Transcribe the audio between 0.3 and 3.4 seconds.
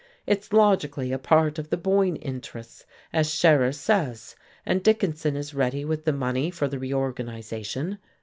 logically a part of the Boyne interests, as